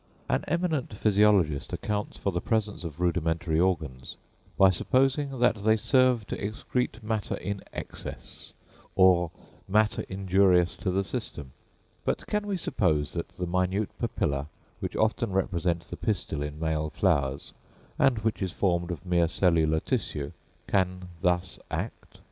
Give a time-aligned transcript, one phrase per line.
[0.27, 4.15] An eminent physiologist accounts for the presence of rudimentary organs,
[4.57, 8.51] by supposing that they serve to excrete matter in excess,
[8.95, 9.29] or
[9.67, 11.51] matter injurious to the system;
[12.03, 14.47] but can we suppose that the minute papilla,
[14.79, 17.53] which often represents the pistil in male flowers,
[17.99, 20.31] and which is formed of mere cellular tissue,
[20.65, 22.17] can thus act?